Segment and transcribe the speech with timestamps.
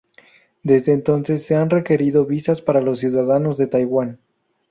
[0.63, 4.19] Desde entonces se han requerido visas para los ciudadanos de Taiwán.